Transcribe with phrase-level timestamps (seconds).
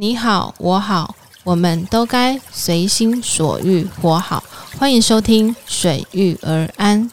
[0.00, 4.44] 你好，我好，我们都该随心所欲活好。
[4.78, 7.10] 欢迎收听《水遇而安》。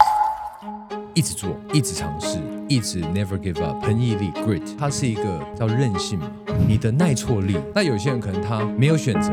[1.16, 2.38] 一直做，一直尝试，
[2.68, 6.28] 一直 never give up，恒毅力 grit，它是一个叫韧性嘛，
[6.68, 7.58] 你的耐挫力。
[7.74, 9.31] 那有些人可能他没有选择，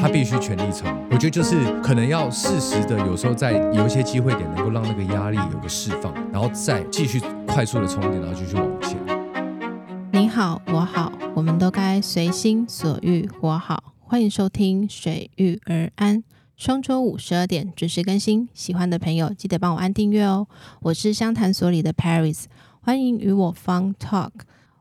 [0.00, 0.92] 他必须全力冲。
[1.08, 8.98] 我觉得就是可能要适时的，有时候在有一些机会点，能够让那个压力有个释放，然后再继续快速的充电，然后继续往前。
[10.12, 13.94] 你好，我好，我们都该随心所欲活好。
[14.00, 16.18] 欢迎收听《水遇而安》，
[16.56, 18.48] 双周五十二点准时更新。
[18.54, 20.46] 喜欢的朋友记得帮我按订阅哦。
[20.80, 22.44] 我是湘潭所里的 Paris，
[22.80, 24.30] 欢迎与我方 Talk。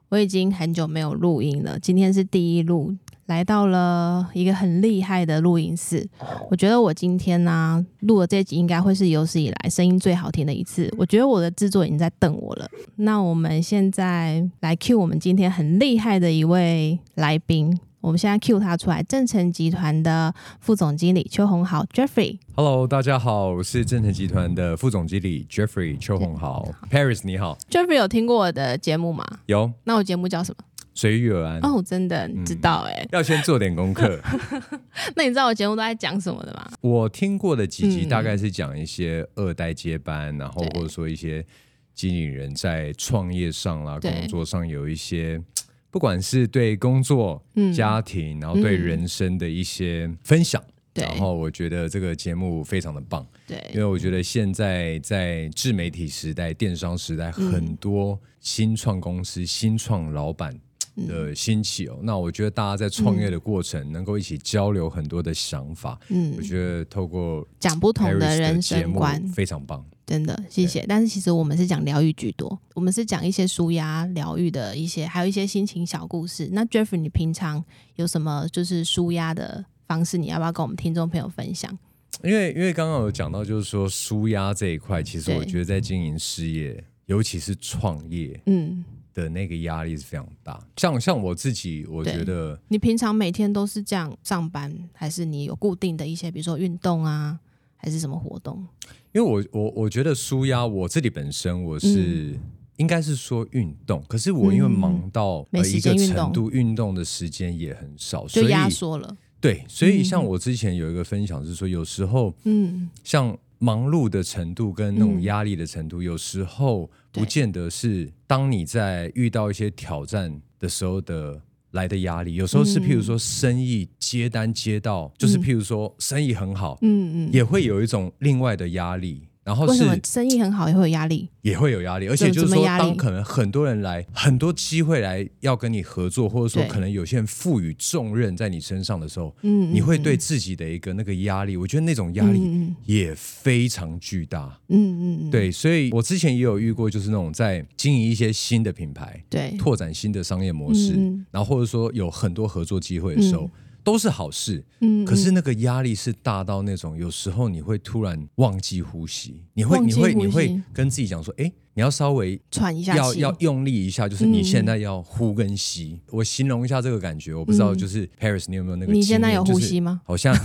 [0.09, 2.95] 我已经很久没有录音了，今天是第一录。
[3.27, 6.07] 来到了一个很厉害的录音室，
[6.49, 10.93] 我觉得我今天呢录的这集应该会是有史以来声音最好听的一次。
[10.97, 12.67] 我觉得我的制作已经在等我了。
[12.95, 22.39] 那我们现在来 Q 我们今天很厉害的一位来宾，我们现在 Q 他出来，正成集团的副总经理邱宏豪 Jeffrey。
[22.55, 29.25] Hello，大家好，我是正成集团的副总经理 Jeffrey 邱宏豪，Paris 你好，Jeffrey 有听过我的节目吗？
[29.47, 30.63] 有那我节目叫什么？
[30.97, 31.59] 随遇而安。
[31.61, 34.19] 哦，真的你知道哎、要先做点功课。
[35.15, 36.67] 那你知道我节目都在讲什么的吗？
[36.81, 41.45] 我听过的几集嗯大概是讲一些二代接班，然后或者说一些
[41.93, 45.39] 经理人在创业上啦、工作上有一些，
[45.91, 50.61] 不管是对工作、嗯家庭，然后对嗯人生的一些分享。
[50.93, 60.59] 对然后我觉得这个节目非常的棒，对因对为我觉得现在在自媒体时代、电商时代，嗯很多新创公司、新创老板
[61.05, 61.99] 的兴起哦。
[62.01, 69.85] 那我觉得大家在创业的过程，能够一起交流很多的想法，嗯我，觉得透过讲不同的人生观，非常棒。
[70.05, 70.85] 真的谢谢。
[70.87, 76.47] 但是其实我们是讲疗愈居多，我们是讲一些舒压疗愈的一些，还有一些心情小故事。
[76.53, 77.61] 那 Jeffrey，你平常
[77.97, 80.17] 有什么就是舒压的方式？
[80.17, 81.77] 你要不要跟我们听众朋友分享？
[82.23, 88.85] 因为因为刚刚有讲到，就是说舒压这一块，其实我觉得在经营事业，尤其是创业嗯，
[89.23, 90.59] 的那个压力是非常大。
[90.75, 97.39] 像像我自己，我觉得你平常每天都是这样上班，还是你有固定的一些，比如说运动啊，
[97.75, 98.65] 还是什么活动？
[99.13, 102.37] 因为我我我觉得舒压，我自己本身我是、
[102.75, 109.17] 应该是说运动，可是我因为嗯忙到、没时呃一个程度，运动的时间也很少，所以就压缩了。
[109.41, 121.41] 对，所以嗯像我之前有一个分享是说，有时候嗯，像忙碌的程度跟那种嗯压力的程度，有时候对不见得是当你在遇到一些挑战的时候的
[121.71, 129.27] 来的压力，有时候是嗯譬如说生意接单接到，就是譬如说生意很好，嗯嗯，也会有一种另外的压力。
[129.47, 131.29] 然后是为什么生意很好也会有压力？
[131.41, 132.83] 也会有压力，而且就是说，怎么压力？
[132.83, 136.67] 当可能很多人来，很多机会来要跟你合作，或者说对。
[136.69, 144.59] 可能有些人赋予重任在你身上的时候，嗯，你会嗯对自己的一个那个压力，我觉得那种压力嗯也非常巨大。
[144.67, 153.49] 嗯嗯嗯，对，所以我之前也有遇过，就是那种在经营一些新的品牌，对，拓展新的商业模式，嗯然后或者说有很多合作机会的时候，
[153.87, 154.61] 都是好事。
[154.81, 166.01] 嗯，可是那个压力是大到那种，有时候你会突然忘记呼吸，你会你会你会跟自己讲说，哎，你要稍微喘一下要要用力一下，就是嗯你现在要呼跟吸。
[166.11, 168.91] 我形容一下这个感觉，我不知道，就是 Paris，你有没有那个？
[168.91, 169.79] 你现在有呼吸？
[169.79, 170.01] 吗？
[170.03, 170.35] 好像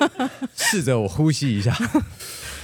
[0.56, 1.76] 试着我呼吸一下。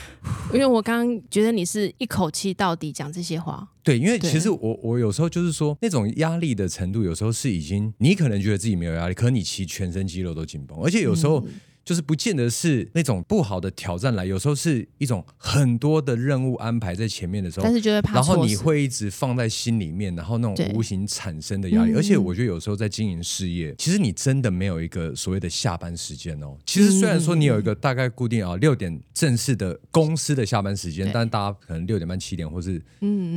[0.52, 11.52] 因为我刚刚觉得你是一口气到底讲这些话，对，因为其实我我有时候就是说，那种压力的程度，有时候是已经你可能觉得自己没有压力，可你其实全身肌肉都紧绷，而且有时候嗯
[11.84, 17.72] 就是不见得是那种不好的挑战来，有时候是一种很多的任务安排在前面的时候但。
[17.72, 26.56] 是就会怕然后你会一直放在心里面，然后那种无形产生的压力，嗯而且我觉得有时候在经营事业，其实你真的没有一个所谓的下班时间哦。
[26.66, 32.78] 其实虽然说你有一个大概固定啊六点正式的公司的下班时间对，但大家可能六点半、七点或是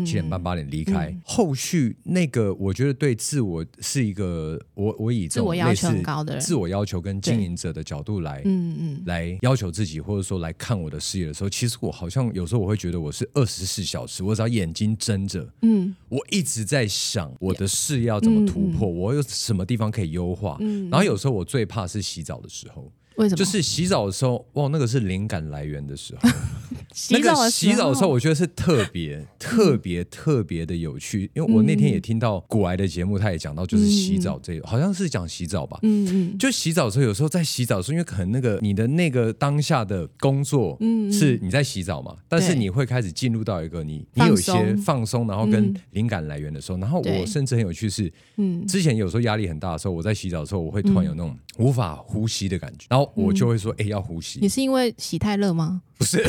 [0.05, 1.15] 七点半、八点离开。
[1.23, 8.34] 后续那个，我觉得对自我是一个，我我以这种自我要求类似很高的人自我要求跟经营者的角度来。
[8.43, 9.03] 嗯嗯。
[9.05, 15.95] 来要求自己，或者说来看我的事业的时候，其实我好像有时候我会觉得我是二十四小时，我只要眼睛睁着，嗯。
[16.09, 20.57] 我一直在想我的事业要怎么突破，我有什么地方可以优化。
[20.59, 23.37] 嗯，然后有时候我最怕是洗澡的时候，为什么？
[23.37, 26.29] 就是洗澡的时候，哇，那个是灵感来源的时候。
[26.93, 35.77] 洗澡的洗澡的时候，我觉得是特别特别特别的有趣，因为我那天也听到古来的节目，他也讲到就是洗澡这，好像是讲洗澡吧。
[35.81, 36.37] 嗯嗯。
[36.37, 54.39] 就洗澡的时候，有时候在洗澡的时候，因为可能那个你的那个当下的工作，嗯，是你在洗澡嘛，但是你会开始进入到一个你你有一些放松，然后跟灵感来源的时候，然后我甚至很有趣是，嗯，之前有时候压力很大的时候，我在洗澡的时候，我会突然有那种无法呼吸的感觉，然后我就会说，哎，要呼吸。
[54.41, 55.81] 你是因为洗太热吗？
[55.97, 56.21] 不是，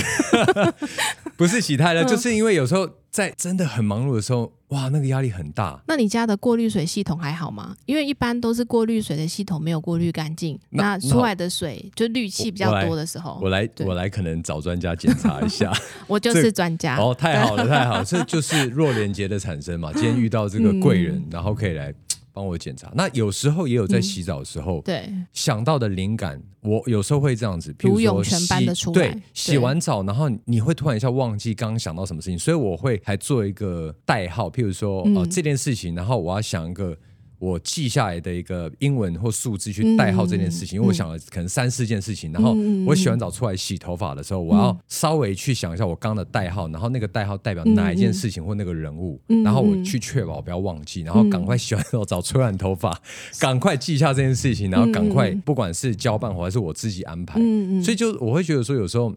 [1.36, 5.82] 不是洗太热，就是因为有时候在真的很忙碌的时候，哇，那个压力很大。
[5.88, 7.74] 那你家的过滤水系统还好吗？
[7.84, 15.72] 因为一般都是过滤水的系统没有过滤干净，那出来的水就氯气比较多的时候，我来我来可能找专家检查一下。
[16.06, 19.92] 我就是专家哦，太好了太好， 这就是弱连接的产生嘛。
[19.92, 21.92] 今天遇到这个贵人，然后可以来。
[22.36, 22.92] 帮我检查。
[22.94, 36.94] 那有时候也有在洗澡的时候，对想到的灵感，我有时候会这样子，比如说洗对洗完澡，然后你会突然一下忘记刚刚想到什么事情，所以我会还做一个代号，譬如说哦这件事情，然后我要想一个。
[37.38, 42.56] 我记下来的一个英文或数字去代号这件事情，因为我想了可能三四件事情，然后
[42.86, 53.00] 我洗完澡出来洗头发的时候，我要稍微去想一下我刚的代号，然后那个代号代表哪一件事情或那个人物，然后我去确保不要忘记，然后赶快洗完澡找吹完头发，
[53.38, 57.40] 赶快记下这件事情，然后赶快不管是交办或还是我自己安排，
[57.82, 59.14] 所以就我会觉得说有时候。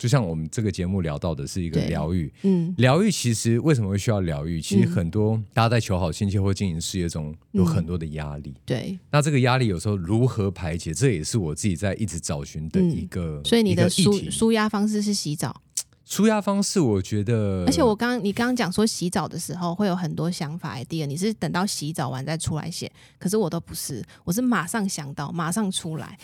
[0.00, 4.58] 就像我们这个节目聊到的是一个疗愈，嗯，疗愈其实为什么会需要疗愈？
[4.58, 8.98] 其实很多大家在求好心切或经营事业中有很多的压力，对。
[9.10, 10.94] 那这个压力有时候如何排解？
[10.94, 13.42] 这也是我自己在一直找寻的一个。
[13.44, 15.60] 所以你的舒舒压方式是洗澡。
[16.10, 26.18] 舒压方式，我觉得，而且我刚你刚刚讲说洗澡的时候会有很多想法 idea，你是等到洗澡完再出来写，可是我都不是，我是马上想到马上出来，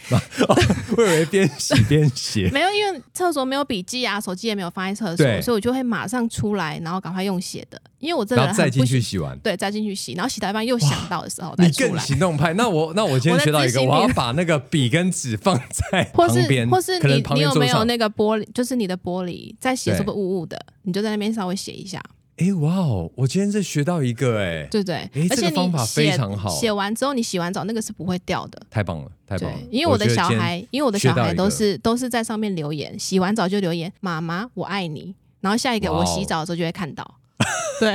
[0.97, 12.53] 我以为边洗边写， 没有，因为厕所没有笔记啊，手机也没有放在厕所，所以我就会马上出来，然后赶快用写的，因为我这个人再进去洗完，对，再进去洗，然后洗到一半又想到的时候，你更行动派。
[12.55, 20.59] 那我那我今天学到一个，我要把那个笔跟纸放在旁边，或是你你有没有那个玻璃，就是你的玻璃在写是不是雾雾的？
[20.83, 22.03] 你就在那边稍微写一下。
[22.37, 23.11] 哎，哇哦！
[23.15, 26.51] 我今天在学到一个，哎，对对，哎，这个方法非常好。
[26.51, 28.61] 写完之后，你洗完澡那个是不会掉的。
[28.69, 29.59] 太棒了，太棒了！
[29.71, 37.19] 因为我的小孩，因为我的小孩都是都是在上面留言，洗完澡就留言“妈妈，我爱你”，然后下一个我洗澡的时候就会看到。
[37.81, 37.95] 对，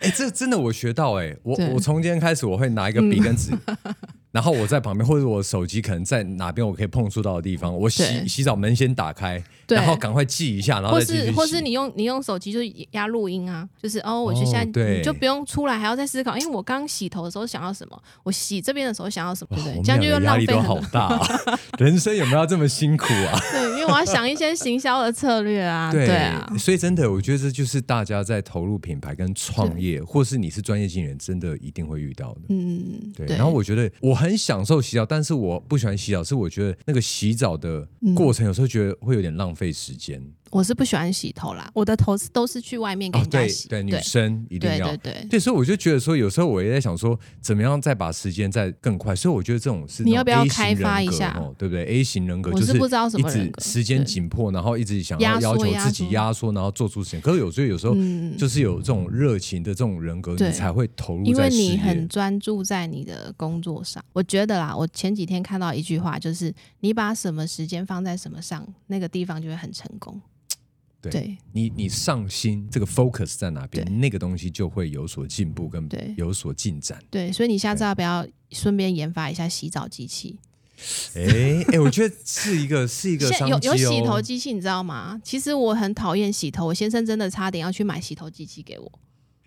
[0.00, 3.52] 哎，这真的我学到，哎，我我从今天开始我会拿一个笔跟纸。
[4.34, 12.58] 然后我在旁边，或者我手机可能在哪边，我可以碰触到的地方，我洗洗澡门先打开，然后赶快记一下，然后再继续或是你用你用手机就
[12.90, 19.82] 压录音啊，就是哦，我就现在就不用出来还要再思考，因为我刚洗头的时候想要什么，我洗这边的时候想要什么，对不对？
[19.84, 21.16] 这样就又浪费好大，
[21.78, 23.38] 人生有没有要这么辛苦啊？
[23.52, 32.40] 对，因为我要想一些行销的策略啊，对啊，所以真的，我觉得这就是大家在投入品牌跟创业，或是你是专业经理人，真的一定会遇到的。
[32.48, 33.26] 嗯，对。
[33.28, 35.04] 然后我觉得我很享受洗澡。
[35.04, 40.22] 但是我不喜欢洗澡，是我觉得那个洗澡的过程有时候觉得会有点浪费时间。
[40.54, 43.66] 我是不喜欢洗头啦，我的头都是去外面给人家洗。
[43.66, 45.40] 对，女生一定要对对对。
[45.40, 49.16] 所以我就觉得说，有时候我也在想说，怎么样再把时间再更快。
[49.16, 51.36] 所以我觉得这种是你要不要开发一下？
[51.58, 57.20] 对不对？A 型人格就是不知道什么人格，时间紧迫，然后一直想要要求自己压缩，然后做出事情。
[57.20, 57.96] 可是有时候有时候
[58.38, 61.24] 就是有这种热情的这种人格，你才会投入。
[61.24, 64.00] 因为你很专注在你的工作上。
[64.12, 70.20] 我觉得啦，我前几天看到一句话，就是你把什么时间放在什么上，那个地方就会很成功。
[71.10, 77.02] 对你，你上心这个 focus 在哪边，那个东西就会有所进步跟有所进展。
[77.10, 80.38] 对，所以你下次要不要顺便研发一下洗澡机器？
[81.14, 85.20] 哎哎，我觉得是一个 是一个有有洗头机器，你知道吗？
[85.24, 88.92] 其实我很讨厌洗头，我先生真的差点要去买洗头机器给我。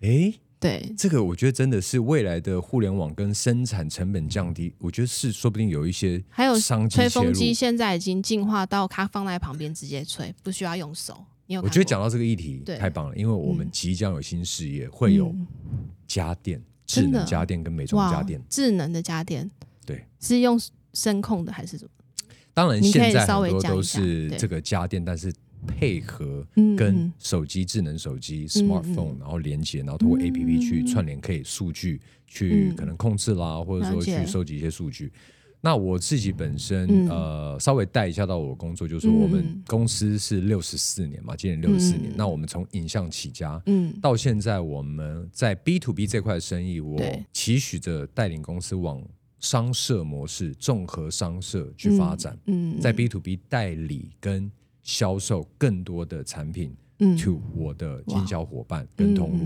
[0.00, 11.24] 哎，对，这个我觉得真的是未来的互联网跟生产成本降低，我觉得是说不定有一些还有商吹风机现在已经进化到它放在旁边直接吹，不需要用手。
[11.62, 15.34] 我觉得讲到这个议题太棒了，因为我们即将有新事业，会有
[16.06, 19.50] 家电、智能家电跟美妆家电，智能的家电，
[19.86, 20.60] 对，是用
[20.92, 21.90] 声控的还是什么？
[22.52, 25.32] 当然，现在很多都是这个家电，但是
[25.66, 35.10] 配合跟手机、智能手机 （smartphone） 然后连接，然后通过 A P P 去串联，可以数据去可能控制啦，或者说去收集一些数据。
[35.60, 42.12] 那我自己本身呃，稍微带一下到我工作，就是我们公司是六十四年嘛，今年六十四年。
[42.16, 49.02] 那我们从影像起家，嗯，到现在我们在 B to B 这块生意，我期许着带领公司往
[49.40, 52.38] 商社模式、综合商社去发展。
[52.46, 54.50] 嗯，在 B to B 代理跟
[54.84, 59.44] 销售更多的产品嗯 to 我的经销伙伴跟通路。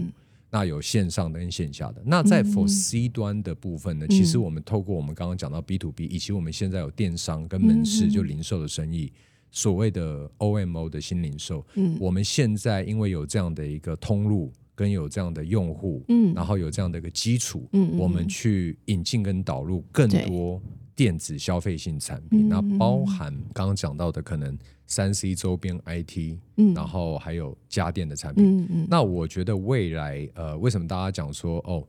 [0.55, 2.03] 那有线上的跟线下的。
[2.05, 2.53] 那在嗯。
[2.53, 4.11] for C 端的部分呢，嗯。
[4.11, 9.11] 其实我们透过我们刚刚讲到 B to B，以及我们现在有电商跟门市就零售的生意，
[9.51, 11.97] 所谓的 OMO 的新零售，嗯。
[11.99, 16.35] 我们现在因为有这样的一个通路，跟有这样的用户，嗯。
[16.35, 20.61] 然后有这样的一个基础，嗯嗯我们去引进跟导入更多
[20.95, 22.49] 电子消费性产品，嗯。
[22.51, 24.55] 那包含刚刚讲到的可能
[24.93, 26.75] 三 C 周边 IT，嗯。
[26.75, 28.45] 然后还有家电的产品。
[28.45, 28.87] 嗯嗯。
[28.91, 31.83] 那我觉得未来，呃，为什么大家讲说哦，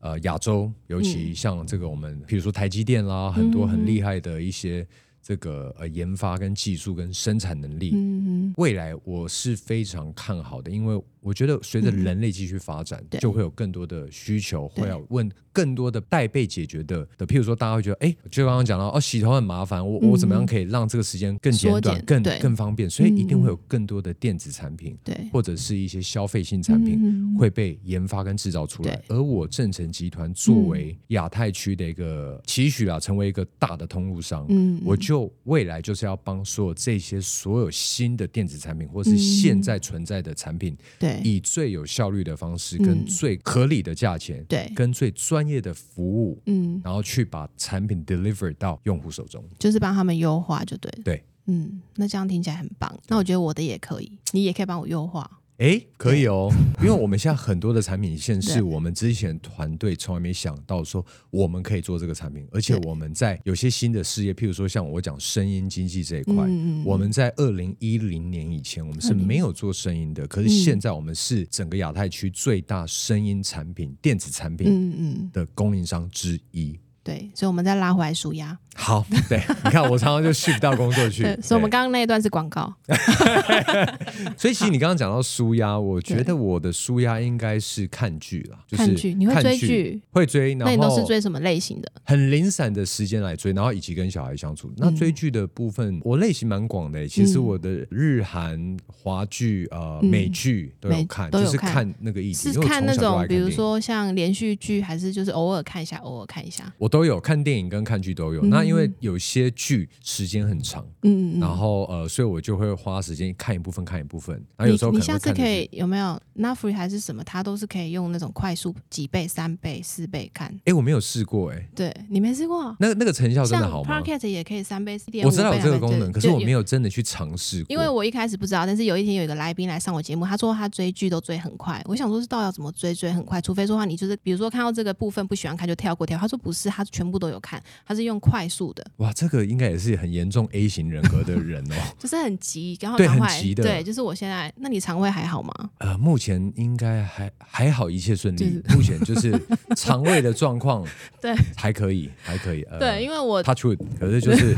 [0.00, 1.02] 呃，亚洲尤嗯。
[1.02, 4.86] 其像这个我们，比如说台积电啦，很多很厉害的一些
[5.22, 8.54] 这个呃研发跟技术跟生产能力，嗯嗯。
[8.58, 13.20] 未来我是非常看好的，因为我觉得随着人类继续发展，对。
[13.20, 14.84] 就会有更多的需求，对。
[14.84, 22.88] 会要问更多的待被解决的的，譬如说大家会觉得，哎，就刚刚讲到哦，洗头很麻烦，我我怎么样可以让这个时间更简短、更更方便？
[22.88, 23.42] 所以一定嗯。
[23.42, 25.16] 会有更多的电子产品对。
[25.32, 26.98] 或者是一些消费性产品。
[27.02, 27.36] 嗯。
[27.36, 49.44] 会被研发跟制造出来，而我正成集团作为亚太区的一个期许啊，成为一个大的通路商，嗯我就未来就是要帮所有这些所有新的电子产品，或是现在存在的产品，对以最有效率的方式，嗯跟最合理的价钱，对跟最专业的服务，嗯，然后去把产品 deliver 到用户手中。
[49.58, 51.02] 就是帮他们优化就对了。
[51.04, 52.94] 对，嗯，那这样听起来很棒。
[53.08, 55.39] 那我觉得我的也可以，你也可以帮我优化。
[55.60, 56.50] 哎，可以哦，
[56.80, 76.80] 因为我们现在很多的产品线是 我们之前团队从来没想到说我们可以做这个产品，而且我们在有些新的事业，譬如说像我讲声音经济这一块，嗯嗯我们在二零一零年以前我们是没有做声音的，可是现在我们是整个亚太区最大声音产品、电子产品的供应商之一。
[77.02, 78.58] 对，所以我们再拉回来数压。
[78.74, 82.72] 好，对，你看我常常就 shift 到工作去， 对，所以我们刚刚那一段是广告。
[84.36, 90.00] 所以其实你刚刚讲到舒压， 我觉得我的舒压应该是看剧啦，就是看剧你会追剧？
[90.10, 91.92] 会追，然后那你都是追什么类型的？
[92.04, 94.68] 很零散的时间来追，然后以及跟小孩相处。
[94.68, 97.06] 嗯那追剧的部分，我类型蛮广的欸。
[97.08, 102.52] 其实我的日韩、华剧、呃嗯美剧都有美看，就是看看那个意思。
[102.52, 106.72] 是看那种比如说像连续剧，还是就是偶尔看一下，偶尔看一下？
[106.78, 108.40] 我都有看电影跟看剧都有。
[108.42, 111.40] 嗯那因为有些剧时间很长，嗯嗯。
[111.40, 114.36] 然后呃，所以我就会花时间看一部分看一部分。
[114.56, 117.24] 然后有时候你你下次可以有没有 Netflix 还是什么？
[117.24, 120.54] 它都是可以用那种快速几倍、三倍、四倍看。
[120.66, 122.76] 哎，我没有试过哎，对你没试过？
[122.78, 126.60] 那那个成效真的像好吗？Podcast 也可以三倍、四点我知道有这个功能，可是我没有。
[126.60, 127.66] 有真的去尝试过。
[127.70, 131.82] 因为我一开始不知道，但是有一天有一个来宾来上我节目，他说他追剧都追很快。
[131.86, 133.40] 我想说是到底要怎么追追很快？
[133.40, 136.18] 除非说话你就是比如说看到这个部分不喜欢看就跳过跳。
[136.18, 141.74] 他说不是，他全部都有看，他是用快速的，哇，这个应该也是很严重 A 型人格的人哦。
[141.98, 145.70] 就是很急，然后对很急的对，就是我现在，那你肠胃还好吗？
[145.78, 148.76] 呃，目前应该还还好，一切顺利就是。
[148.76, 149.40] 目前就是
[149.76, 150.84] 肠胃的状况，
[151.22, 152.62] 对，还可以，还可以。
[152.64, 154.56] 呃、对，因为我 touch wood，可是就是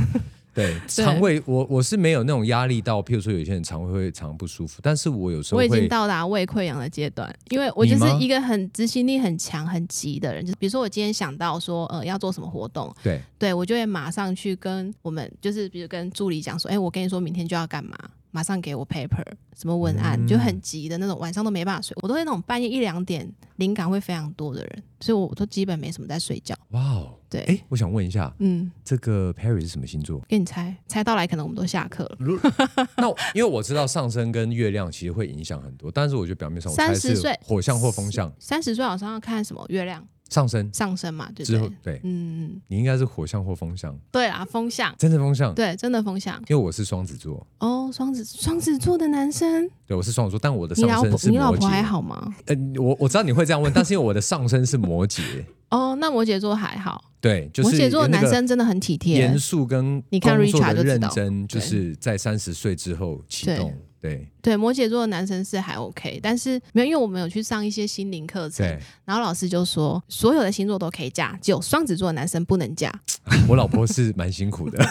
[0.55, 0.75] 对。
[0.87, 10.45] 肠胃，我我是没有那种压力到，譬如说有些人肠胃会常不舒服，但是我有时候我已经，到达胃溃疡的阶段，因为我就是一个很执行力很强、很急的人。
[10.45, 13.21] 就是比如说我今天想到说，呃，要做什么活动，对。
[13.39, 17.99] 对我就会马上去跟我们，就是比如跟助理讲说，哎，我跟你说明天就要干嘛，
[18.33, 19.25] 马上给我 paper
[19.55, 21.97] 什么文案，嗯就很急的那种，晚上都没办法睡。
[22.03, 26.55] 我都是那种半夜一两点灵感会非常多的人，所以我都基本没什么在睡觉。
[26.71, 30.21] 哇哦，对，哎，我想问一下，嗯，这个 Perry 是什么星座？
[30.27, 32.19] 给你猜，猜到来可能我们都下课了。
[32.97, 40.69] 那因为我知道上升跟月亮其实会影响很多，但是我觉得表面上我猜30是岁火象或风象三十岁好像要看什么月亮上升。
[40.73, 46.43] 上升嘛，对不之后对？，对嗯，你应该是火象或风象，对啊，风象，真的风象，对，真的风象。
[46.49, 51.43] 因为我是双子座，哦，双子双子座的男生，对，我是双子座，但我的你上升老婆你是摩羯。
[51.43, 52.35] 老婆还好吗？
[52.47, 55.21] 呃，我我知道你会这样问，但是因为我的上升是摩羯，
[55.71, 59.19] 哦，那摩羯座还好，对，就是摩羯座的那个男生真的很体贴。
[59.19, 59.39] 严。
[59.39, 61.09] 肃跟你看工作 Richard 的认就知道。
[61.09, 63.57] 真，就是在三十岁之后启对。
[63.57, 68.67] 动，对对，摩羯座的男生是还 OK，但是没有，因为我们有去上一些心灵课程，
[69.05, 72.93] 然后老师就说，所有的星座都可以嫁，只有双子座的男生不能嫁。
[73.49, 74.79] 我老婆是蛮辛苦的，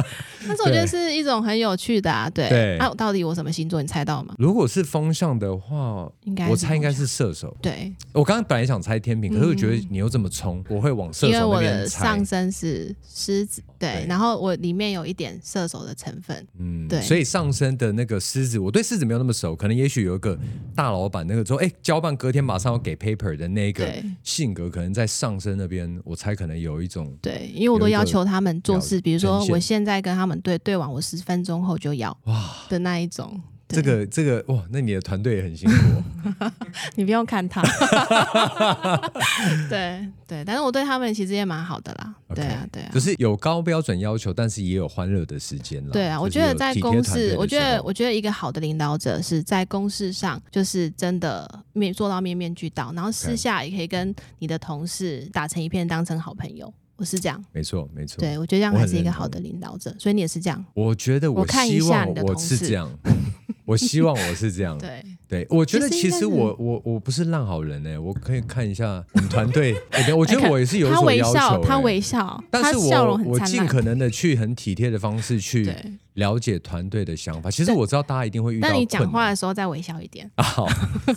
[0.46, 2.48] 但是我觉得是一种很有趣的啊，对。
[2.50, 3.80] 对啊，到底我什么星座？
[3.80, 4.34] 你猜到吗？
[4.38, 7.56] 如果是风象的话，应该我猜应该是射手。
[7.62, 12.24] 对，我刚刚本来想猜天平，可是我觉得嗯你又这么冲，我会往射因为我的上。
[12.24, 20.36] 身是狮子，对，对然后我里面有一点射手的成分，嗯，对所以上身的那个狮子，我对狮子没有那么熟，可能也许有一个
[20.74, 23.88] 大老板那个说，哎，交办隔天马上要给 paper 的那个
[24.24, 33.40] 性格，可能在上升那边，我猜可能有一种对，因为我都要求他们做事，比如说我现在跟他们对对完，我十分钟后就要哇，的那一种。
[33.74, 36.52] 对这个这个哇，那你的团队也很辛苦哦。
[36.96, 37.62] 你不用看他，
[39.68, 42.14] 对对，但是我对他们其实也蛮好的啦。
[42.34, 43.00] 对啊，对啊就。
[43.00, 45.90] 是有高标准要求，但是也有欢乐的时间啦。
[45.92, 56.72] 对啊，我觉得在公事，团队的我觉得我觉得一个好的领导者是在公事上就是真的面做到面面俱到，然后私下也可以跟你的同事打成一片，当成好朋友。
[56.96, 58.20] 我是这样，没错没错。
[58.20, 60.64] 对我觉得这样我还很认同是一个好的领导者，所以你也是这样。
[60.74, 62.88] 我觉得我看一希望我下你的同事是这样，
[63.64, 64.76] 我希望我是这样。
[64.78, 73.40] 对，对，我觉得其实我我我不是烂好人呢、我可以看一下我们团队， 哎我觉得我也是有他所要求、微笑，他哎微笑，但是我我。
[73.44, 77.50] 尽可能的去很体贴的方式去对，了解团队的想法。
[77.50, 80.66] 其实我知道大家一定会遇到但你讲话的时候再微笑一点，啊，好，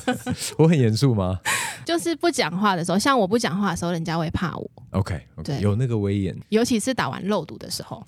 [0.60, 1.40] 我很严肃吗
[1.86, 8.04] 就是不讲话的时候，像我不讲话的时候，人家会怕我，？OK OK，对有那个威严，尤其是打完肉毒的时候。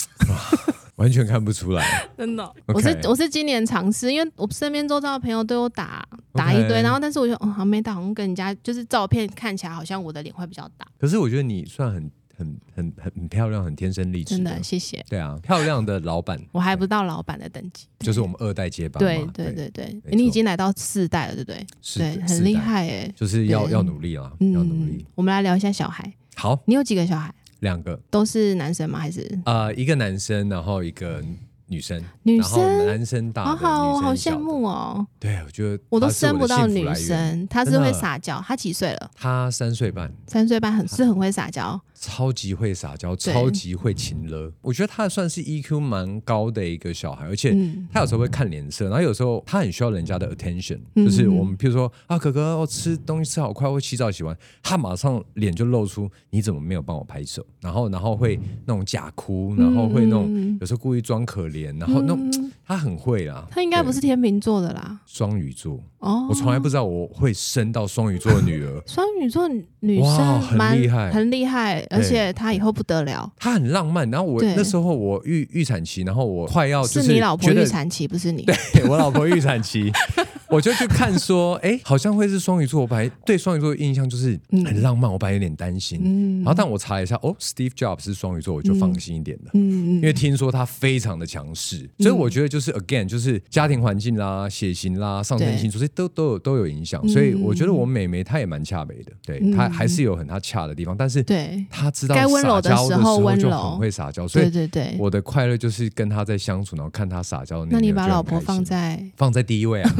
[0.99, 1.83] 完全看不出来。
[2.17, 15.03] 真的我是我是今年尝试，因为我身边周遭的朋友都有打打一堆然后但是我就哦，好像没打，好像跟人家就是照片看起来好像我的脸会比较大，可是我觉得你算很很很很很漂亮，很天生丽质真的谢谢。
[15.09, 19.31] 对啊，漂亮的老板 我还不到老板的等级， 就是我们二代接班嘛。
[19.35, 21.65] 对对对对，你已经来到四代了，对不对？
[21.81, 23.11] 是对，很厉，害哎。
[23.15, 25.05] 就是要要努力啦，嗯要努力。
[25.15, 27.33] 我们来聊一下小孩，好，你有几个小孩？
[27.59, 28.99] 两个都是男生吗？
[28.99, 31.23] 还是呃，一个男生，然后一个
[31.67, 32.85] 女生，女然后生？
[32.85, 34.37] 男生大，好好哦，好羡。
[34.37, 35.05] 慕哦！
[35.19, 36.91] 对，我觉得我都生不到女。
[36.95, 38.43] 生，她是会撒娇。
[38.45, 39.11] 她几岁了？
[39.15, 41.79] 她三岁半，三岁半，很是很会撒娇。
[41.99, 44.51] 超级会撒娇，超级会情勒。
[44.61, 51.05] 我觉得他算是 EQ 蛮高的一个小孩，而且嗯，他有时候会看脸色，然后有时候他很需要人家的 attention，嗯。
[51.05, 63.45] 就是我们譬如说啊，哥哥，我吃东西吃好快，我洗澡洗完，他马上脸就露出你怎么没有帮我拍手，然后然后会那种假哭，然后会那种嗯有时候故意装可怜，然后那种嗯他很会啦。
[63.51, 64.99] 他应该不是天秤座的啦。
[65.05, 68.81] 双鱼座，哦，我从来不知道我会生到双鱼座的女儿。
[68.85, 71.11] 双鱼座女生很蛮厉害。
[71.11, 73.31] 很厉害，而且他以后不得了。
[73.38, 78.43] 他很浪漫，然后我那时候我预预产期，然后我快要就是你老婆预产期，不是你。
[78.74, 79.91] 对我老婆预产期，
[80.51, 82.81] 我就去看说，哎，好像会是双鱼座。
[82.81, 84.65] 我本来对双鱼座的印象就是嗯。
[84.65, 86.01] 很浪漫，我本来有点担心。
[86.03, 86.37] 嗯。
[86.39, 89.51] 然后但我查了一下，哦，Steve Jobs 是双鱼座，我就放心一点了。
[89.53, 89.95] 嗯。
[89.95, 99.51] 因为听说他非常的强势，所以我觉得就是 again 就是家庭环境啦、血型啦、上升星座这些都都有都有影响，所以我觉得我妹妹她也蛮恰美的，对嗯。
[99.51, 101.65] 她还是有很她恰的地方，但是对。
[101.69, 104.95] 她知道该温柔的时候温就柔很会撒娇，所以对对对。
[104.97, 109.95] 我的快乐就是跟她在相处，然后看她撒娇的那你把老婆放在放在第一位啊，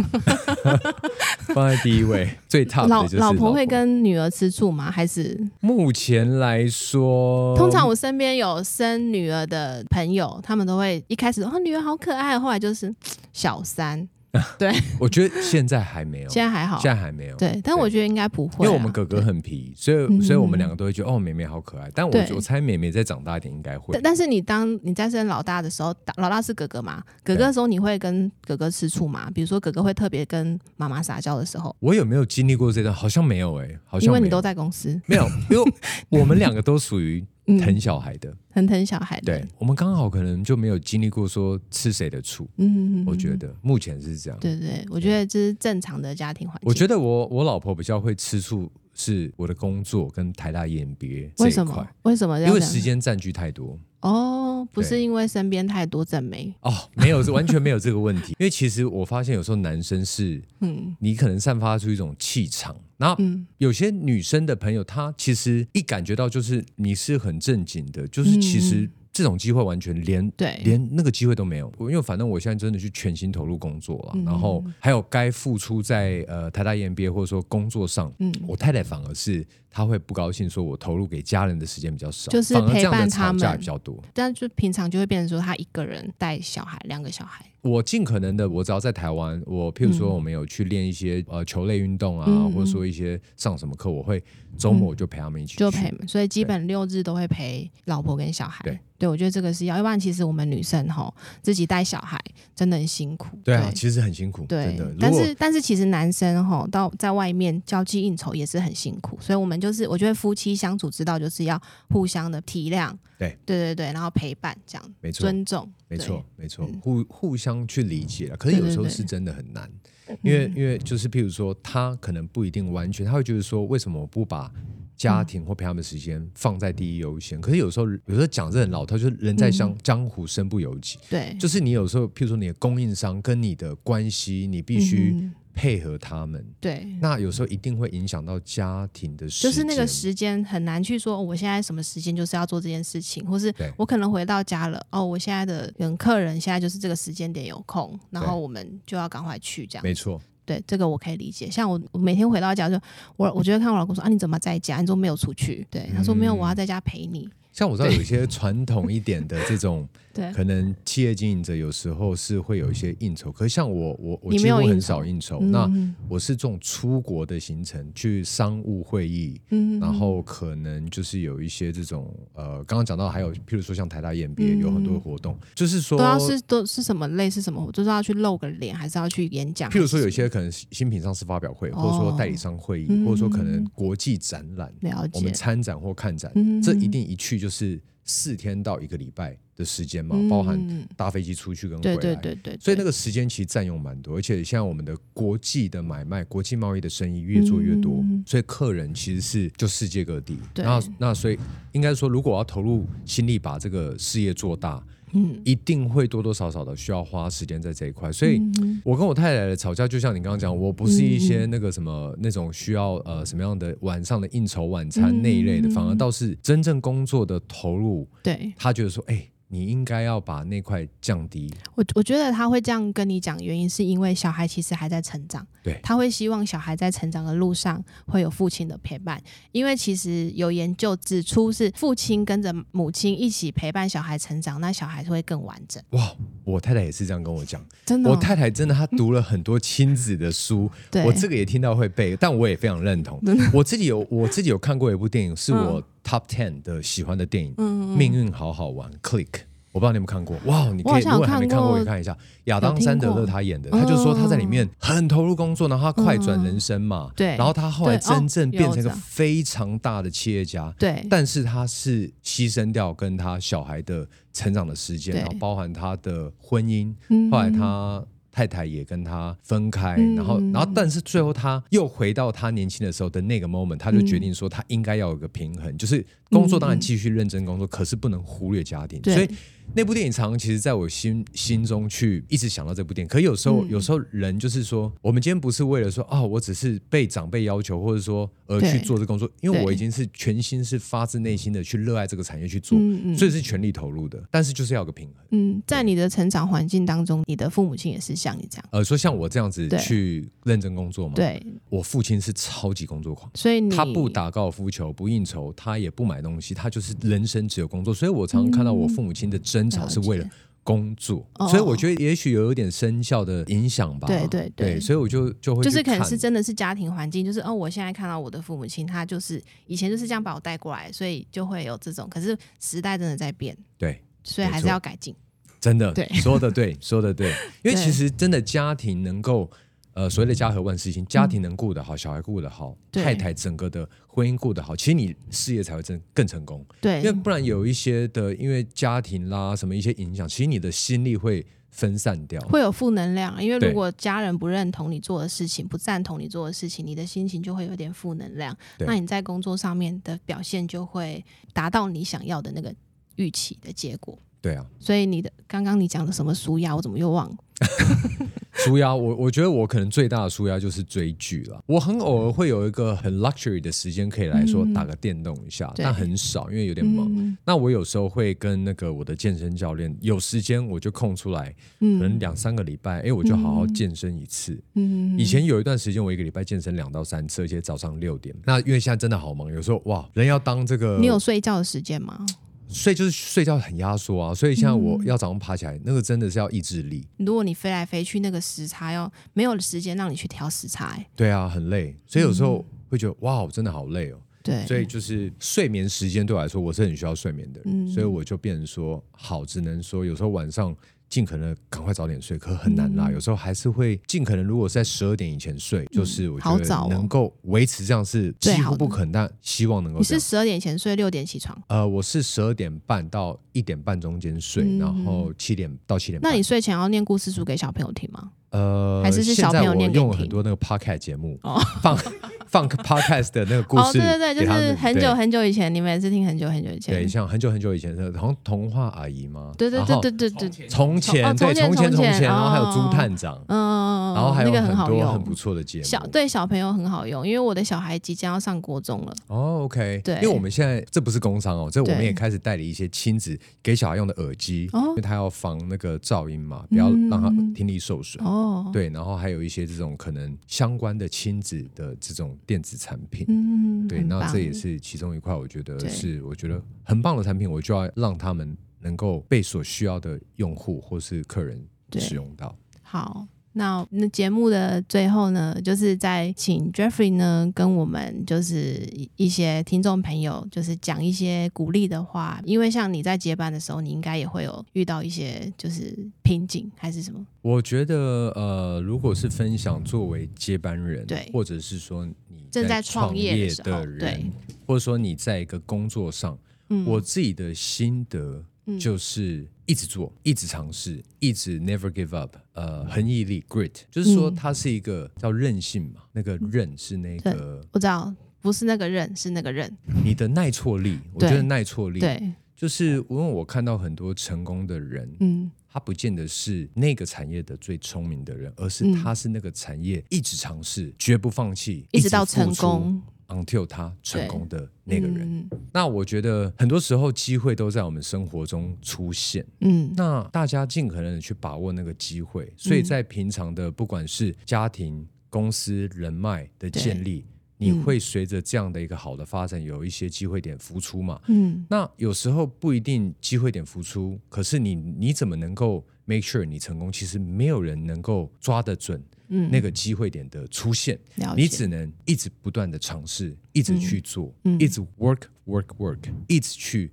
[1.54, 4.90] 放在第一位，最 top 老的就是老婆会跟女儿吃醋吗？
[4.92, 12.94] 还是目前来说，通常我身边有生女儿的朋友，他们都会一开始哦女儿好可爱，后来就是
[13.34, 14.08] 小三。
[15.00, 21.90] 我觉得现在还没有，现在还好，现在还没有，对，但我觉得应该不会啊，因为我们哥哥很皮，所以嗯所以我们两个都会觉得哦，妹妹好可爱。
[21.96, 24.04] 但我我猜妹妹再长大一点应该会但。
[24.04, 27.04] 但是你当你在生老大的时候，老大是哥哥嘛？
[27.24, 29.30] 哥哥的时候你会跟哥哥吃醋吗？
[29.34, 32.94] 比如说哥哥会特别跟妈妈撒娇的时候，我有没有经历过这段？
[32.94, 35.74] 好像没有哎、好像因为你都在公司，没有，因为
[36.10, 39.26] 我们两个都属于嗯疼小孩的，很疼小孩的。
[39.26, 42.48] 对，我们刚好可能就没有经历过说吃谁的醋。
[42.58, 44.40] 嗯，嗯，我觉得，得目前是这样。
[44.40, 46.68] 对对，我觉得这是正常的家庭环境。
[46.68, 51.88] 我觉得我我老婆比较会吃醋，是我的工作跟台大 EMBA 这为什么，？
[52.04, 52.38] 为什么？
[52.42, 53.80] 因为时间占据太多。
[54.02, 58.36] 哦，不是因为身边太多正妹，哦，没有，完全没有这个问题。
[58.40, 71.70] 因为其实我发现有时候男生是嗯你可能散发出一种气场，然后嗯有些女生的朋友，她其实一感觉到就是你是很正经的，就是其实嗯这种机会完全连对，连那个机会都没有。
[71.82, 78.34] 因为反正我现在真的去全心投入工作了，嗯然后还有该付出在呃台大 EMBA 或者说工作上，嗯。
[78.48, 83.58] 我太太反而是她会不高兴，说我投入给家人的时间比较少，就是陪伴他们。
[83.60, 84.02] 比较多。
[84.14, 94.24] 但就平常就会变成说她一个人带小孩，两个小孩，我尽可能的，我只要在台湾，我譬如说嗯我们有去练一些呃球类运动啊，嗯或者说一些上什么课，我会
[94.58, 95.60] 周末我就陪他们一起去。
[95.60, 98.64] 就陪，所以基本六日都会陪老婆跟小孩。
[98.64, 102.20] 对，我觉得这个是要，要不然其实我们女生吼自己带小孩
[102.56, 103.38] 真的很辛苦。
[103.44, 118.38] 对啊，其实很辛苦，对但是但是其实男生吼到在外面交际应酬也是很辛苦，所以我们就是我觉得夫妻相处之道就是要互相的体谅，对对对对，然后陪伴这样，没错，尊重，没错，没错嗯，互互相去理解了。
[118.38, 119.70] 可是有时候对对对是真的很难，
[120.06, 124.52] 对，因为嗯因为就是譬如说，他可能不一定完全，他会觉得说，为什么我不把
[125.00, 127.40] 家庭或陪他们时间放在第一优先。
[127.40, 131.00] 可是有时候，有时候讲这很老套，就是人在江江湖身不由己。
[131.10, 136.46] 对，就是你有时候，譬如说你的供应商跟你的关系，你必须配合他们。
[136.60, 149.84] 对，那有时候一定会影响到家庭的时间，就是那个时间很难去说，我现在什么时间就是要做这件事情，或是我可能回到家了，哦，我现在的人客人现在就是这个时间点有空，然后我们就要赶快去这样。
[149.84, 150.22] 没错。
[150.50, 151.48] 对，这个我可以理解。
[151.48, 152.76] 像我，我每天回到家就
[153.18, 154.80] 我，我觉得看我老公说啊，你怎么在家？
[154.82, 155.68] 你怎么没有出去？
[155.70, 157.30] 对，他说没有，我要在家陪你。
[157.54, 159.88] 像我知道有一些传统一点的这种，
[160.20, 165.40] 对，可能企业经营者有时候是会有一些应酬，可是像我，我我你几乎很少应酬。
[165.42, 165.72] 嗯那
[166.08, 177.72] 我是这种出国的行程，去商务会议，嗯然后可能就是有一些这种呃，刚刚讲到还有，譬如说像台大演毕嗯有很多活动，就是说都要是都是什么类是什么？
[177.72, 179.70] 就是要去露个脸，还是要去演讲？
[179.72, 181.76] 譬如说有些可能新品上市发表会，哦。
[181.80, 184.72] 或者说代理商会议，嗯或者说可能国际展览，
[185.14, 186.62] 我们参展或看展，嗯。
[186.62, 187.80] 这一定一去就是
[188.10, 190.60] 四天到一个礼拜的时间嘛，嗯包含
[190.98, 192.00] 搭飞机出去跟回对来。
[192.00, 200.40] 对对对，所以那个个时间其实占用蛮多，而且现在我们的国际的买卖、国际贸易的生意越做越多，嗯所以客人其实是就世界各地。
[200.56, 201.38] 那那所以
[201.72, 205.40] 应该说，如果我要投入心力把这个事业做大，嗯。
[205.44, 208.12] 一定会多多少少的需要花时间在这一块。
[208.12, 218.54] 所以嗯我跟我太太的吵架，就像你刚刚讲，我不是一些那个什么那种需要呃什么样的晚上的应酬晚餐嗯那一类的，反而倒是真正工作的投入，对。
[218.58, 221.54] 他觉得说，哎、你应该要把那块降低。
[221.76, 235.82] 我我觉得他会这样跟你讲，原因是因为小孩其实还在成长，对他会希望小孩在成长的路上会有父亲的陪伴，因为其实有研究指出是父亲跟着母亲一起陪伴小孩成长，那小孩会更完整。
[235.90, 237.60] 哇，我太太也是这样跟我讲。
[237.86, 243.20] 真的哦、我太太真的，她读了很多亲子的书， 对我这个也听到会背，但我也非常认同。
[243.52, 248.92] 我自己有我自己有看过一部电影，是我 top ten 的喜欢的电影，嗯命运好好玩》。
[249.72, 250.68] 我不知道你有没有看过，哇！
[250.74, 252.18] 你可以，如果还没看过，可以看一下。
[252.46, 257.38] 亚当·山德勒他演的，他就说他在里面很投入工作，然后他快转人生嘛，对。
[257.38, 261.06] 然后他后来真正变成一个非常大的企业家，对。
[261.08, 267.30] 但是他是牺牲掉跟他小孩的成长的时间，然后包含他的婚姻，嗯。
[267.30, 268.04] 后来他
[268.40, 279.28] 太太也跟他分开，嗯然后然后但是最后他又回到他年轻的时候的那个 moment，他就决定说他应该要有一个平衡，就是工作当然继续认真工作，可是不能忽略家庭，所以。
[279.76, 292.80] 那部电影常常其实在我心心中去一直想到这部电影，可有时候、嗯有时候人就是说，我们今天不是为了说啊、我只是被长辈要求，或者说而去做这工作，因为我已经是全心是发自内心的去热爱这个产业去做，
[293.16, 295.16] 所以是全力投入的，但是就是要有个平衡。
[295.32, 303.30] 嗯，在你的成长环境当中，你的父母亲也是像你这样，呃，说像我这样子去认真工作吗，对，我父亲是超级工作狂。
[303.36, 307.94] 所以你他不打高尔夫球，不应酬，他也不买东西，他就是人生只有工作。
[307.94, 310.30] 所以我常常看到我父母亲的争吵是为了
[310.64, 314.08] 工作，哦所以我觉得也许有一点生效的影响吧。
[314.08, 322.08] 对对对所以我就就会就是可能是真的是家庭环境，就是哦，我现在看到我的父母亲，他就是以前就是这样把我带过来，所以就会有这种。
[322.10, 325.16] 可是时代真的在变，对，所以还是要改进。
[325.60, 329.50] 真的对说的对，说的对，因为其实真的家庭能够。
[330.00, 336.66] 呃，所谓的家和万事兴，家庭能顾得好，小孩顾得好，太太整个的婚姻顾得好，其实你事业才会真更成功。
[336.80, 342.40] 对因为不然有一些的，因为家庭啦什么一些影响，其实你的心力会分散掉。
[342.44, 348.56] 会有负能量，因为如果家人不认同你做的事情，不赞同你做的事情，你的心情就会有点负能量。
[348.78, 352.74] 那你在工作上面的表现就会达到你想要的那个
[353.18, 354.18] 预期的结果。
[354.40, 357.36] 对啊，所以你的刚刚你讲的什么舒压，我怎么又忘了？
[358.66, 361.64] 舒压，我我觉得我可能最大的舒压就是追剧了。
[361.66, 367.08] 我很偶尔会有一个很 luxury 的时间可以来说嗯打个电动一下，对但很少，因为有点忙。
[367.16, 374.60] 嗯那我有时候会跟那个我的健身教练有时间我就空出来，可能嗯两三个礼拜，哎，我就好好健身一次。
[374.76, 378.36] 嗯以前有一段时间，我一个礼拜健身两到三次，而且早上六点。
[378.46, 382.26] 那因为现在真的好忙，有时候哇，人要当这个你有睡觉的时间吗？
[382.70, 385.06] 睡就是睡觉很压缩啊，所以现在我嗯。
[385.06, 387.06] 要早上爬起来，那个真的是要意志力。
[387.18, 392.46] 如果你飞来飞去，那个时差要没有时间让你去调时差、欸，对啊，很累，所以有时嗯。
[392.46, 394.20] 候会觉得、哇，真的好累哦。
[394.42, 397.88] 对，所以就是睡眠时间对我来说，我是很需要睡眠的人，嗯。
[397.90, 400.76] 所以我就变成说，好，只能说有时候晚上
[401.10, 403.08] 尽可能赶快早点睡，可很难啦。
[403.10, 410.00] 嗯有时候还是会尽可能，如果是在十二点以前睡，就是我觉得能够维持这样是几乎不可能，但希望能够。
[410.00, 411.60] 你是十二点前睡，六点起床。
[411.68, 416.32] 呃，我是十二点半到一点半中间睡，嗯然后七点到七点半。
[416.32, 418.32] 那你睡前要念故事书给小朋友听吗？
[418.52, 421.98] 呃，还是是小朋友念用了很多那个 podcast 节目，哦放
[422.50, 426.96] 放 podcast 的那个故哦，事对对对，就是很久很久以前，你们也是听很久很久以前。
[426.96, 429.52] 对，像很久很久以前的，好像童话阿姨吗？
[429.56, 435.84] 对对对对对对，从前对哦从前从前然后还有哦朱探长，嗯嗯嗯，然后还有那个很，多很不错的节目。
[435.84, 439.14] 小对小朋友很好用，因为我的小孩即将要上国中了。
[439.28, 448.26] 哦，OK，对因为我们现在这不是工商哦，这我们也开始代理一些亲子给小孩用的耳机，哦因为他要防那个噪音嘛，不要让他听力受损。
[448.26, 448.39] 哦，，
[448.72, 453.26] 对，然后还有一些这种可能相关的亲子的这种电子产品。
[453.28, 462.56] 嗯，对，那这也是其中一块，我觉得是我觉得很棒的产品，我就要让他们能够被所需要的用户或是客人使用到。
[462.82, 463.28] 好。
[463.60, 475.94] 那那节目的最后呢，就是在请 Jeffrey 呢跟我们就是一一些听众朋友，就是讲一些鼓励的话，因为像你在接班的时候，你应该也会有遇到一些就是
[476.24, 477.20] 瓶颈还是什么？
[477.42, 481.30] 我觉得，呃，如果是分享作为接班人，对。
[481.34, 484.26] 或者是说你正在创创业的人对，
[484.66, 486.38] 或者说你在一个工作上，
[486.70, 488.80] 嗯，我自己的心得嗯。
[488.80, 494.36] 就是一直做，一直尝试，一直 never give up，呃，恒毅力 grit，就是说嗯。
[494.36, 499.72] 它是一个叫韧性嘛，那个韧是那个我知道不是那个韧，是那个韧。
[500.04, 505.52] 你的耐挫力，我觉得耐挫力，对，就是因为我看到很多成功的人，嗯。
[505.72, 508.94] 他不见得是那个产业的最聪明的人，而是嗯。
[508.96, 515.22] 他是那个产业一直尝试，绝不放弃，一直到成功，until 他成功的那个人。
[515.22, 522.52] 嗯那我觉得很多时候机会都在我们生活中出现，嗯那大家尽可能的去把握那个机会。
[522.58, 527.24] 所以在平常的不管是家庭、公司、人脉的建立，
[527.62, 531.22] 你嗯会随着这样的一个好的发展，有一些机会点浮出嘛。
[531.28, 536.90] 嗯那有时候不一定机会点浮出，可是你你怎么能够 make sure 你成功？
[536.92, 540.98] 其实没有人能够抓得准嗯，那个机会点的出现，
[541.36, 546.92] 你只能一直不断的尝试，一直去做，嗯一直 work work work，一直去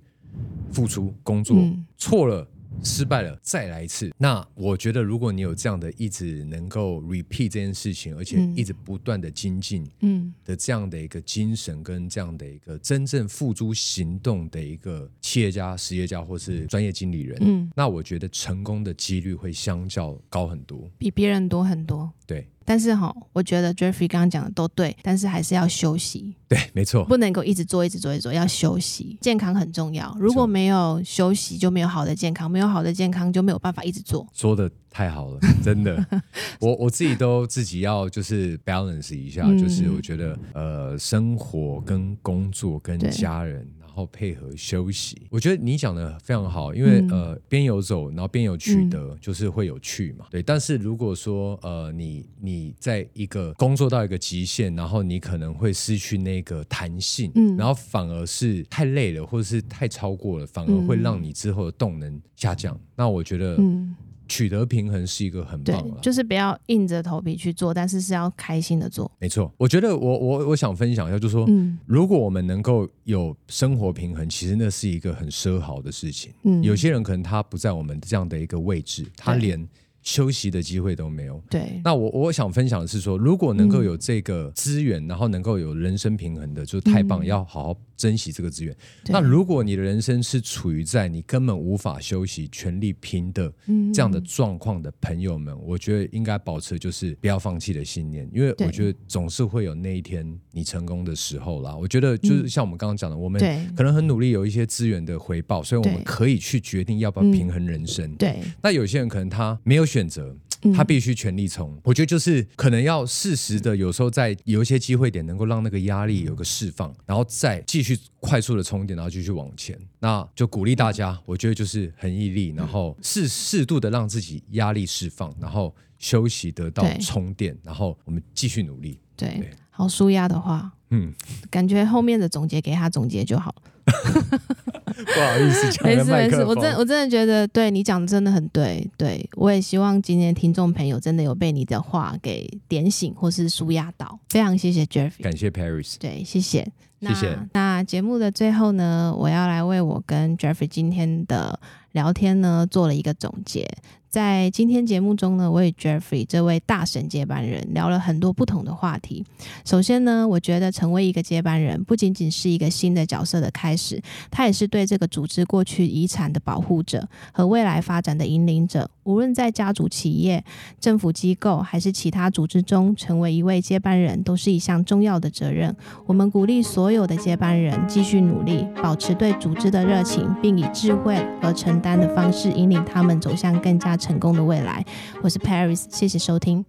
[0.71, 2.47] 付出工作，嗯错了。
[2.83, 4.11] 失败了，再来一次。
[4.17, 20.89] 那我觉得，如果你有这样的一直能够 repeat 这件事情，而且嗯一直不断的精进，嗯的这样的一个精神，跟这样的一个真正付诸行动的一个企业家、实业家或是专业经理人，嗯，那我觉得成功的几率会相较高很多。
[20.97, 22.11] 比别人多很多。
[22.25, 29.17] 对但是哈，我觉得 Jeffrey 刚刚讲的都对，但是还是要休息，对，没错，不能够一直做、一直做、一直做，要休息。
[29.21, 34.27] 健康很重要，如果没有休息，就没有好的健康，没有好的健康就没有办法一直做。
[34.33, 36.05] 说的太好了，真的。
[36.59, 43.65] 我我自己都自己要就是 balance 一下，嗯就是我觉得呃，生活跟工作跟家人。
[43.97, 47.09] 然后配合休息，我觉得你讲的非常好，因为、嗯。
[47.09, 50.25] 呃边游走，然后边有取得，就是会有趣嘛。
[50.29, 57.57] 对，但是如果说呃你你在一个工作到一个极限，然后你可能会失去那个弹性，嗯。
[57.57, 62.79] 然后反而是太累了，或者是太超过了，反而会让你之后的动能下降。
[62.95, 63.95] 那我觉得嗯，
[64.27, 69.11] 取得平衡是一个很棒的，，就是不要硬着头皮去做，但是是要开心的做。
[69.19, 69.51] 没错。
[69.57, 76.31] 我觉得我我我想分享一下，就是说，嗯如果我们能够有生活平衡，其实那是一个很奢豪的事情。
[76.43, 79.67] 嗯，有些人可能他不在我们这样的一个位置，他连
[80.03, 81.41] 休息的机会都没有。
[81.49, 88.73] 对，那我我想分享的是说，如果能够嗯有这个资源，然后能够有人生平衡的，就太棒，嗯要好好珍惜这个资源。
[89.07, 93.91] 那如果你的人生是处于在你根本无法休息、全力拼的嗯。
[93.93, 101.75] 这样的状况的朋友们，我觉得应该保持就是不要放弃的信念，因为我觉得总是会有那一天你成功的时候啦。
[101.75, 103.41] 我觉得就是像我们刚刚讲的，我们
[103.75, 107.31] 可能很努力有一些资源的回报，所以我们可以去决定要不要嗯。
[107.31, 108.13] 平衡人生。
[108.17, 110.39] 对，那有些人可能他没有选择，嗯
[110.75, 111.79] 他必须全力冲。
[111.83, 119.77] 我觉得就是可能要适时的，有时候在有一些机会点能够让那个压力有个释放，然后再继续快速的充电，然后继续往前。
[119.99, 128.99] 那就鼓励大家，我觉得就是很毅力，然后适适度的让自己压力释放，然后休息得到充电，然后我们继续努力。
[129.15, 131.13] 对对，好舒压的话，嗯，
[131.49, 133.55] 感觉后面的总结给他总结就好。
[135.05, 145.95] 不好意思，没事没事，我真我真的觉得对你讲的真的很对，对我也希望今天听众朋友真的有被你的话给点醒或是舒压到，非常谢谢 Jeffrey，感谢 Paris。
[145.99, 146.67] 对，谢谢。
[146.99, 151.59] 那谢谢那节目的最后呢，我要来为我跟 Jeffrey 今天的
[151.91, 153.69] 聊天呢做了一个总结。
[154.17, 159.23] 在今天节目中呢，我与 Jeffrey 这位大神接班人聊了很多不同的话题。
[159.63, 164.01] 首先呢，我觉得成为一个接班人，不仅仅是一个新的角色的开始，
[164.31, 168.89] 他也是对这个组织过去遗产的保护者和未来发展的引领者。
[169.03, 170.43] 无论在家族企业、
[170.81, 175.73] 政府机构还是其他组织中，成为一位接班人都是一项重要的责任。
[176.07, 184.85] 我们鼓励所有的接班人继续努力，保持对组织的热情，并以智慧和承担的方式引领他们走向更加成功的未来。
[185.21, 186.67] 我是 Paris，谢谢收听。